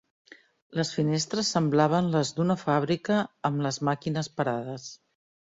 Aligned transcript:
Les 0.79 0.89
finestres 0.93 1.51
semblaven 1.57 2.09
les 2.17 2.33
d'una 2.39 2.57
fàbrica 2.63 3.21
amb 3.51 3.65
les 3.67 3.81
màquines 3.91 4.35
parades. 4.41 4.91